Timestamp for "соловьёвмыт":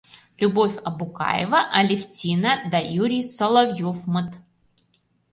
3.23-4.31